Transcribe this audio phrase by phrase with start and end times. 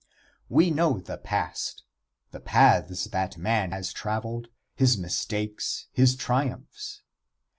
[0.49, 1.83] We know the past
[2.31, 7.03] the paths that man has traveled his mistakes, his triumphs.